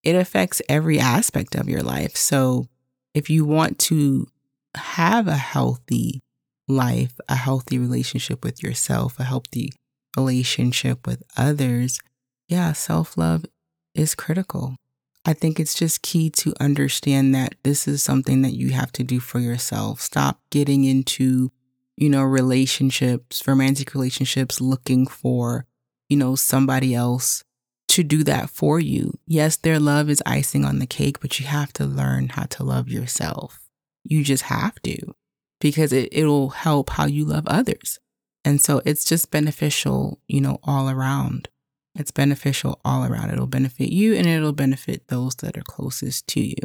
It 0.03 0.15
affects 0.15 0.61
every 0.67 0.99
aspect 0.99 1.55
of 1.55 1.69
your 1.69 1.83
life. 1.83 2.15
So 2.15 2.67
if 3.13 3.29
you 3.29 3.45
want 3.45 3.77
to 3.79 4.27
have 4.75 5.27
a 5.27 5.35
healthy 5.35 6.21
life, 6.67 7.13
a 7.27 7.35
healthy 7.35 7.77
relationship 7.77 8.43
with 8.43 8.63
yourself, 8.63 9.19
a 9.19 9.23
healthy 9.23 9.73
relationship 10.17 11.05
with 11.05 11.23
others, 11.37 11.99
yeah, 12.47 12.73
self 12.73 13.17
love 13.17 13.45
is 13.93 14.15
critical. 14.15 14.75
I 15.23 15.33
think 15.33 15.59
it's 15.59 15.75
just 15.75 16.01
key 16.01 16.29
to 16.31 16.53
understand 16.59 17.35
that 17.35 17.53
this 17.63 17.87
is 17.87 18.01
something 18.01 18.41
that 18.41 18.53
you 18.53 18.71
have 18.71 18.91
to 18.93 19.03
do 19.03 19.19
for 19.19 19.39
yourself. 19.39 20.01
Stop 20.01 20.39
getting 20.49 20.83
into, 20.83 21.51
you 21.95 22.09
know, 22.09 22.23
relationships, 22.23 23.47
romantic 23.47 23.93
relationships, 23.93 24.59
looking 24.59 25.05
for, 25.05 25.67
you 26.09 26.17
know, 26.17 26.35
somebody 26.35 26.95
else 26.95 27.43
to 27.91 28.03
do 28.03 28.23
that 28.23 28.49
for 28.49 28.79
you. 28.79 29.17
Yes, 29.27 29.57
their 29.57 29.79
love 29.79 30.09
is 30.09 30.23
icing 30.25 30.63
on 30.63 30.79
the 30.79 30.85
cake, 30.85 31.19
but 31.19 31.39
you 31.39 31.45
have 31.45 31.73
to 31.73 31.85
learn 31.85 32.29
how 32.29 32.43
to 32.43 32.63
love 32.63 32.89
yourself. 32.89 33.59
You 34.03 34.23
just 34.23 34.43
have 34.43 34.81
to 34.83 35.13
because 35.59 35.93
it, 35.93 36.09
it'll 36.11 36.49
help 36.49 36.91
how 36.91 37.05
you 37.05 37.25
love 37.25 37.45
others. 37.47 37.99
And 38.43 38.61
so 38.61 38.81
it's 38.85 39.05
just 39.05 39.29
beneficial, 39.29 40.19
you 40.27 40.41
know, 40.41 40.59
all 40.63 40.89
around. 40.89 41.49
It's 41.95 42.11
beneficial 42.11 42.79
all 42.85 43.05
around. 43.05 43.31
It'll 43.31 43.45
benefit 43.45 43.89
you 43.89 44.15
and 44.15 44.25
it'll 44.25 44.53
benefit 44.53 45.07
those 45.09 45.35
that 45.35 45.57
are 45.57 45.63
closest 45.63 46.27
to 46.27 46.41
you. 46.41 46.55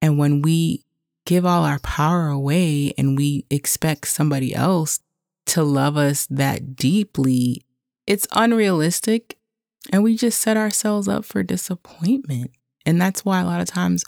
And 0.00 0.16
when 0.16 0.42
we 0.42 0.84
give 1.26 1.44
all 1.44 1.64
our 1.64 1.80
power 1.80 2.28
away 2.28 2.94
and 2.96 3.16
we 3.16 3.44
expect 3.50 4.08
somebody 4.08 4.54
else 4.54 5.00
to 5.46 5.64
love 5.64 5.96
us 5.96 6.26
that 6.26 6.76
deeply, 6.76 7.62
it's 8.06 8.28
unrealistic. 8.32 9.37
And 9.90 10.02
we 10.02 10.16
just 10.16 10.40
set 10.40 10.56
ourselves 10.56 11.08
up 11.08 11.24
for 11.24 11.42
disappointment. 11.42 12.50
And 12.84 13.00
that's 13.00 13.24
why 13.24 13.40
a 13.40 13.44
lot 13.44 13.60
of 13.60 13.68
times 13.68 14.04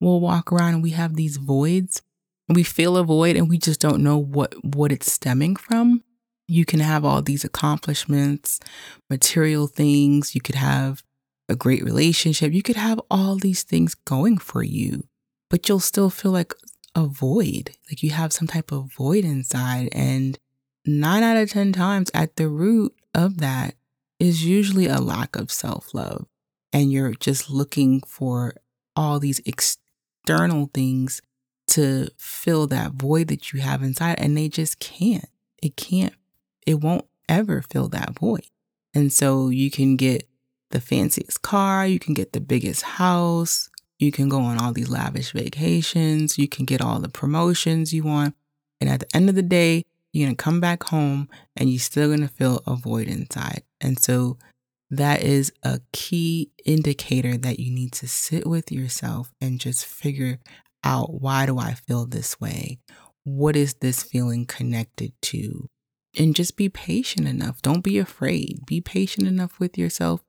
we'll 0.00 0.20
walk 0.20 0.52
around 0.52 0.74
and 0.74 0.82
we 0.82 0.90
have 0.90 1.16
these 1.16 1.36
voids. 1.36 2.02
We 2.48 2.62
feel 2.62 2.96
a 2.96 3.04
void 3.04 3.36
and 3.36 3.48
we 3.48 3.58
just 3.58 3.80
don't 3.80 4.02
know 4.02 4.18
what, 4.18 4.54
what 4.64 4.92
it's 4.92 5.10
stemming 5.10 5.56
from. 5.56 6.02
You 6.48 6.64
can 6.64 6.80
have 6.80 7.04
all 7.04 7.22
these 7.22 7.44
accomplishments, 7.44 8.60
material 9.08 9.66
things. 9.66 10.34
You 10.34 10.40
could 10.40 10.56
have 10.56 11.02
a 11.48 11.56
great 11.56 11.84
relationship. 11.84 12.52
You 12.52 12.62
could 12.62 12.76
have 12.76 13.00
all 13.10 13.36
these 13.36 13.62
things 13.62 13.94
going 13.94 14.38
for 14.38 14.62
you, 14.62 15.04
but 15.48 15.68
you'll 15.68 15.80
still 15.80 16.10
feel 16.10 16.32
like 16.32 16.52
a 16.94 17.06
void. 17.06 17.70
Like 17.90 18.02
you 18.02 18.10
have 18.10 18.32
some 18.32 18.48
type 18.48 18.72
of 18.72 18.92
void 18.92 19.24
inside. 19.24 19.88
And 19.92 20.38
nine 20.84 21.22
out 21.22 21.36
of 21.36 21.50
10 21.50 21.72
times 21.72 22.10
at 22.12 22.36
the 22.36 22.48
root 22.48 22.94
of 23.14 23.38
that 23.38 23.76
is 24.22 24.44
usually 24.44 24.86
a 24.86 25.00
lack 25.00 25.36
of 25.36 25.50
self 25.50 25.92
love. 25.94 26.26
And 26.72 26.90
you're 26.90 27.12
just 27.12 27.50
looking 27.50 28.00
for 28.06 28.54
all 28.96 29.18
these 29.18 29.40
external 29.44 30.70
things 30.72 31.20
to 31.68 32.08
fill 32.16 32.66
that 32.68 32.92
void 32.92 33.28
that 33.28 33.52
you 33.52 33.60
have 33.60 33.82
inside, 33.82 34.18
and 34.18 34.36
they 34.36 34.48
just 34.48 34.78
can't. 34.78 35.28
It 35.62 35.76
can't 35.76 36.14
it 36.66 36.80
won't 36.80 37.06
ever 37.28 37.62
fill 37.62 37.88
that 37.88 38.18
void. 38.18 38.46
And 38.94 39.12
so 39.12 39.48
you 39.48 39.70
can 39.70 39.96
get 39.96 40.28
the 40.70 40.80
fanciest 40.80 41.42
car, 41.42 41.86
you 41.86 41.98
can 41.98 42.14
get 42.14 42.32
the 42.32 42.40
biggest 42.40 42.82
house, 42.82 43.70
you 43.98 44.12
can 44.12 44.28
go 44.28 44.40
on 44.40 44.58
all 44.58 44.72
these 44.72 44.88
lavish 44.88 45.32
vacations, 45.32 46.38
you 46.38 46.48
can 46.48 46.64
get 46.64 46.80
all 46.80 46.98
the 47.00 47.08
promotions 47.08 47.92
you 47.92 48.04
want. 48.04 48.34
And 48.80 48.88
at 48.90 49.00
the 49.00 49.16
end 49.16 49.28
of 49.28 49.34
the 49.34 49.42
day, 49.42 49.84
you're 50.12 50.26
going 50.26 50.36
to 50.36 50.42
come 50.42 50.60
back 50.60 50.84
home 50.84 51.28
and 51.56 51.70
you're 51.70 51.78
still 51.78 52.08
going 52.08 52.20
to 52.20 52.28
feel 52.28 52.62
a 52.66 52.76
void 52.76 53.08
inside. 53.08 53.62
And 53.82 54.00
so 54.00 54.38
that 54.90 55.22
is 55.22 55.52
a 55.62 55.80
key 55.92 56.50
indicator 56.64 57.36
that 57.36 57.58
you 57.58 57.70
need 57.70 57.92
to 57.94 58.08
sit 58.08 58.46
with 58.46 58.70
yourself 58.72 59.32
and 59.40 59.60
just 59.60 59.84
figure 59.84 60.38
out 60.84 61.20
why 61.20 61.46
do 61.46 61.58
I 61.58 61.74
feel 61.74 62.06
this 62.06 62.40
way? 62.40 62.78
What 63.24 63.56
is 63.56 63.74
this 63.74 64.02
feeling 64.02 64.46
connected 64.46 65.12
to? 65.22 65.68
and 66.18 66.36
just 66.36 66.56
be 66.56 66.68
patient 66.68 67.26
enough. 67.26 67.62
Don't 67.62 67.84
be 67.84 67.98
afraid. 67.98 68.60
Be 68.66 68.80
patient 68.80 69.26
enough 69.26 69.58
with 69.58 69.78
yourself 69.78 70.22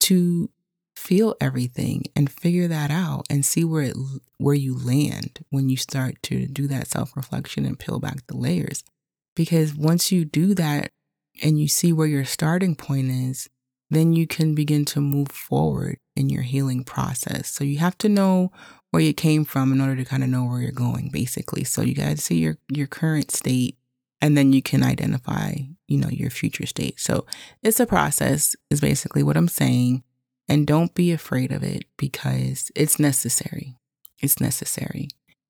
to 0.00 0.50
feel 0.96 1.34
everything 1.40 2.04
and 2.14 2.30
figure 2.30 2.68
that 2.68 2.90
out 2.90 3.26
and 3.28 3.44
see 3.44 3.64
where 3.64 3.82
it 3.82 3.96
where 4.38 4.54
you 4.54 4.76
land 4.76 5.44
when 5.50 5.68
you 5.68 5.76
start 5.76 6.16
to 6.22 6.46
do 6.46 6.66
that 6.68 6.88
self-reflection 6.88 7.64
and 7.64 7.78
peel 7.78 7.98
back 7.98 8.26
the 8.26 8.36
layers. 8.36 8.84
Because 9.34 9.74
once 9.74 10.12
you 10.12 10.24
do 10.24 10.54
that 10.54 10.90
and 11.42 11.58
you 11.58 11.68
see 11.68 11.92
where 11.92 12.06
your 12.06 12.24
starting 12.24 12.74
point 12.74 13.10
is, 13.10 13.48
then 13.90 14.12
you 14.12 14.26
can 14.26 14.54
begin 14.54 14.84
to 14.86 15.00
move 15.00 15.28
forward 15.28 15.98
in 16.16 16.28
your 16.28 16.42
healing 16.42 16.84
process. 16.84 17.48
So 17.48 17.64
you 17.64 17.78
have 17.78 17.98
to 17.98 18.08
know 18.08 18.50
where 18.90 19.02
you 19.02 19.12
came 19.12 19.44
from 19.44 19.72
in 19.72 19.80
order 19.80 19.96
to 19.96 20.04
kind 20.04 20.22
of 20.22 20.28
know 20.28 20.44
where 20.44 20.60
you're 20.60 20.72
going 20.72 21.10
basically. 21.10 21.64
So 21.64 21.82
you 21.82 21.94
got 21.94 22.16
to 22.16 22.16
see 22.16 22.38
your 22.38 22.58
your 22.68 22.86
current 22.86 23.30
state 23.30 23.76
and 24.20 24.36
then 24.36 24.52
you 24.52 24.62
can 24.62 24.82
identify, 24.82 25.54
you 25.86 25.98
know, 25.98 26.08
your 26.08 26.30
future 26.30 26.66
state. 26.66 26.98
So 26.98 27.26
it's 27.62 27.80
a 27.80 27.86
process 27.86 28.56
is 28.70 28.80
basically 28.80 29.22
what 29.22 29.36
I'm 29.36 29.48
saying. 29.48 30.02
And 30.48 30.66
don't 30.66 30.94
be 30.94 31.10
afraid 31.12 31.52
of 31.52 31.62
it 31.62 31.84
because 31.96 32.70
it's 32.76 32.98
necessary. 32.98 33.76
It's 34.18 34.40
necessary. 34.40 35.08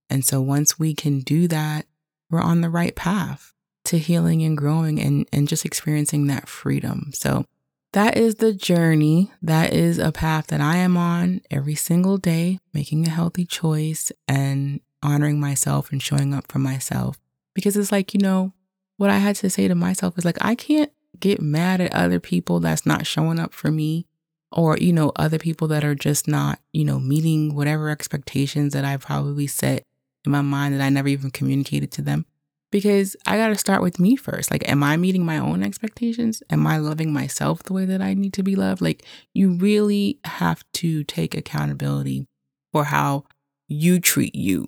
And 0.08 0.24
so 0.24 0.40
once 0.40 0.78
we 0.78 0.94
can 0.94 1.20
do 1.20 1.48
that, 1.48 1.86
we're 2.30 2.40
on 2.40 2.60
the 2.60 2.70
right 2.70 2.94
path 2.94 3.53
to 3.84 3.98
healing 3.98 4.42
and 4.42 4.56
growing 4.56 5.00
and, 5.00 5.26
and 5.32 5.48
just 5.48 5.64
experiencing 5.64 6.26
that 6.26 6.48
freedom. 6.48 7.10
So 7.12 7.44
that 7.92 8.16
is 8.16 8.36
the 8.36 8.52
journey. 8.52 9.30
That 9.40 9.72
is 9.72 9.98
a 9.98 10.10
path 10.10 10.48
that 10.48 10.60
I 10.60 10.76
am 10.76 10.96
on 10.96 11.42
every 11.50 11.74
single 11.74 12.18
day, 12.18 12.58
making 12.72 13.06
a 13.06 13.10
healthy 13.10 13.44
choice 13.44 14.10
and 14.26 14.80
honoring 15.02 15.38
myself 15.38 15.92
and 15.92 16.02
showing 16.02 16.34
up 16.34 16.50
for 16.50 16.58
myself. 16.58 17.18
Because 17.54 17.76
it's 17.76 17.92
like, 17.92 18.14
you 18.14 18.20
know, 18.20 18.52
what 18.96 19.10
I 19.10 19.18
had 19.18 19.36
to 19.36 19.50
say 19.50 19.68
to 19.68 19.74
myself 19.74 20.18
is 20.18 20.24
like, 20.24 20.38
I 20.40 20.54
can't 20.54 20.90
get 21.20 21.40
mad 21.40 21.80
at 21.80 21.94
other 21.94 22.18
people 22.18 22.58
that's 22.58 22.84
not 22.84 23.06
showing 23.06 23.38
up 23.38 23.52
for 23.52 23.70
me 23.70 24.06
or, 24.50 24.76
you 24.76 24.92
know, 24.92 25.12
other 25.16 25.38
people 25.38 25.68
that 25.68 25.84
are 25.84 25.94
just 25.94 26.26
not, 26.26 26.58
you 26.72 26.84
know, 26.84 26.98
meeting 26.98 27.54
whatever 27.54 27.90
expectations 27.90 28.72
that 28.72 28.84
I 28.84 28.96
probably 28.96 29.46
set 29.46 29.84
in 30.24 30.32
my 30.32 30.42
mind 30.42 30.74
that 30.74 30.80
I 30.80 30.88
never 30.88 31.08
even 31.08 31.30
communicated 31.30 31.92
to 31.92 32.02
them. 32.02 32.26
Because 32.74 33.14
I 33.24 33.36
got 33.36 33.50
to 33.50 33.54
start 33.54 33.82
with 33.82 34.00
me 34.00 34.16
first. 34.16 34.50
Like, 34.50 34.68
am 34.68 34.82
I 34.82 34.96
meeting 34.96 35.24
my 35.24 35.38
own 35.38 35.62
expectations? 35.62 36.42
Am 36.50 36.66
I 36.66 36.78
loving 36.78 37.12
myself 37.12 37.62
the 37.62 37.72
way 37.72 37.84
that 37.84 38.02
I 38.02 38.14
need 38.14 38.32
to 38.32 38.42
be 38.42 38.56
loved? 38.56 38.82
Like, 38.82 39.06
you 39.32 39.52
really 39.52 40.18
have 40.24 40.64
to 40.72 41.04
take 41.04 41.36
accountability 41.36 42.26
for 42.72 42.82
how 42.82 43.26
you 43.68 44.00
treat 44.00 44.34
you 44.34 44.66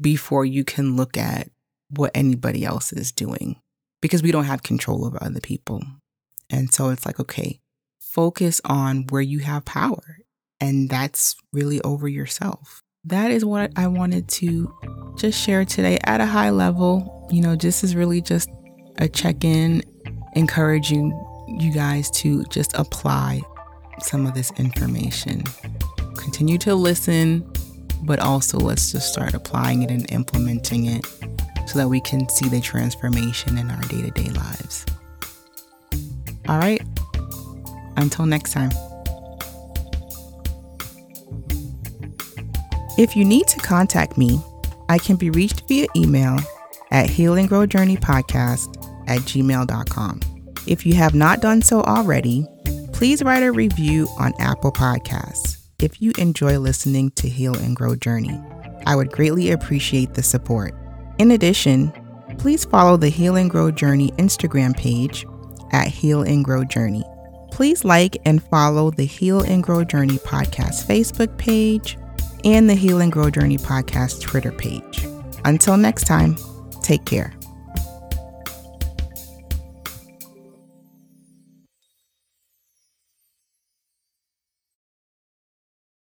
before 0.00 0.44
you 0.44 0.62
can 0.62 0.94
look 0.94 1.16
at 1.16 1.50
what 1.90 2.12
anybody 2.14 2.64
else 2.64 2.92
is 2.92 3.10
doing 3.10 3.56
because 4.00 4.22
we 4.22 4.30
don't 4.30 4.44
have 4.44 4.62
control 4.62 5.04
over 5.04 5.18
other 5.20 5.40
people. 5.40 5.82
And 6.48 6.72
so 6.72 6.90
it's 6.90 7.04
like, 7.04 7.18
okay, 7.18 7.58
focus 7.98 8.60
on 8.66 9.08
where 9.08 9.20
you 9.20 9.40
have 9.40 9.64
power. 9.64 10.18
And 10.60 10.88
that's 10.88 11.34
really 11.52 11.80
over 11.80 12.06
yourself. 12.06 12.84
That 13.08 13.30
is 13.30 13.42
what 13.42 13.72
I 13.74 13.86
wanted 13.86 14.28
to 14.28 14.74
just 15.16 15.42
share 15.42 15.64
today 15.64 15.98
at 16.04 16.20
a 16.20 16.26
high 16.26 16.50
level. 16.50 17.26
You 17.30 17.40
know, 17.40 17.56
this 17.56 17.82
is 17.82 17.96
really 17.96 18.20
just 18.20 18.50
a 18.98 19.08
check 19.08 19.44
in, 19.44 19.82
encouraging 20.34 21.18
you 21.48 21.72
guys 21.72 22.10
to 22.10 22.44
just 22.44 22.74
apply 22.74 23.40
some 24.02 24.26
of 24.26 24.34
this 24.34 24.50
information. 24.58 25.42
Continue 26.16 26.58
to 26.58 26.74
listen, 26.74 27.50
but 28.02 28.18
also 28.18 28.58
let's 28.58 28.92
just 28.92 29.10
start 29.10 29.32
applying 29.32 29.82
it 29.82 29.90
and 29.90 30.10
implementing 30.12 30.84
it 30.84 31.06
so 31.66 31.78
that 31.78 31.88
we 31.88 32.02
can 32.02 32.28
see 32.28 32.50
the 32.50 32.60
transformation 32.60 33.56
in 33.56 33.70
our 33.70 33.80
day 33.82 34.02
to 34.02 34.10
day 34.10 34.28
lives. 34.30 34.84
All 36.46 36.58
right, 36.58 36.82
until 37.96 38.26
next 38.26 38.52
time. 38.52 38.70
If 42.98 43.14
you 43.14 43.24
need 43.24 43.46
to 43.46 43.60
contact 43.60 44.18
me, 44.18 44.42
I 44.88 44.98
can 44.98 45.14
be 45.14 45.30
reached 45.30 45.68
via 45.68 45.86
email 45.94 46.40
at 46.90 47.08
Heal 47.08 47.34
and 47.34 47.48
Grow 47.48 47.64
Journey 47.64 47.96
Podcast 47.96 48.76
at 49.06 49.20
gmail.com. 49.20 50.20
If 50.66 50.84
you 50.84 50.94
have 50.94 51.14
not 51.14 51.40
done 51.40 51.62
so 51.62 51.82
already, 51.82 52.44
please 52.92 53.22
write 53.22 53.44
a 53.44 53.52
review 53.52 54.08
on 54.18 54.34
Apple 54.40 54.72
Podcasts 54.72 55.58
if 55.78 56.02
you 56.02 56.10
enjoy 56.18 56.58
listening 56.58 57.12
to 57.12 57.28
Heal 57.28 57.54
and 57.54 57.76
Grow 57.76 57.94
Journey. 57.94 58.36
I 58.84 58.96
would 58.96 59.12
greatly 59.12 59.52
appreciate 59.52 60.14
the 60.14 60.22
support. 60.24 60.74
In 61.20 61.30
addition, 61.30 61.92
please 62.38 62.64
follow 62.64 62.96
the 62.96 63.10
Heal 63.10 63.36
and 63.36 63.48
Grow 63.48 63.70
Journey 63.70 64.10
Instagram 64.18 64.76
page 64.76 65.24
at 65.70 65.86
Heal 65.86 66.22
and 66.22 66.44
Grow 66.44 66.64
Journey. 66.64 67.04
Please 67.52 67.84
like 67.84 68.16
and 68.24 68.42
follow 68.42 68.90
the 68.90 69.04
Heal 69.04 69.40
and 69.42 69.62
Grow 69.62 69.84
Journey 69.84 70.18
podcast 70.18 70.84
Facebook 70.84 71.38
page 71.38 71.96
and 72.44 72.68
the 72.68 72.74
Heal 72.74 73.00
and 73.00 73.12
Grow 73.12 73.30
Journey 73.30 73.58
podcast 73.58 74.20
Twitter 74.20 74.52
page. 74.52 75.06
Until 75.44 75.76
next 75.76 76.04
time, 76.04 76.36
take 76.82 77.04
care. 77.04 77.37